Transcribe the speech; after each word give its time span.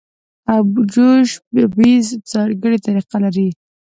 ابجوش 0.57 1.29
ممیز 1.55 2.07
ځانګړې 2.31 2.77
طریقه 2.85 3.17
لري. 3.23 3.47